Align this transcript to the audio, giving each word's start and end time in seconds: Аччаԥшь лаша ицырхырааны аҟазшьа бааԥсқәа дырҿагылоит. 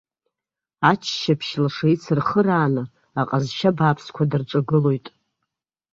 Аччаԥшь 0.89 1.53
лаша 1.63 1.87
ицырхырааны 1.93 2.83
аҟазшьа 3.21 3.77
бааԥсқәа 3.77 4.23
дырҿагылоит. 4.29 5.07